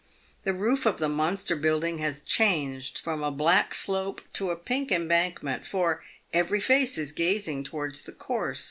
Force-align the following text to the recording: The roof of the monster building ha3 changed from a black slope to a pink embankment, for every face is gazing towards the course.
The 0.45 0.53
roof 0.55 0.87
of 0.87 0.97
the 0.97 1.07
monster 1.07 1.55
building 1.55 1.99
ha3 1.99 2.25
changed 2.25 2.97
from 2.97 3.21
a 3.21 3.29
black 3.29 3.71
slope 3.71 4.21
to 4.33 4.49
a 4.49 4.55
pink 4.55 4.91
embankment, 4.91 5.63
for 5.63 6.01
every 6.33 6.59
face 6.59 6.97
is 6.97 7.11
gazing 7.11 7.65
towards 7.65 8.01
the 8.01 8.11
course. 8.13 8.59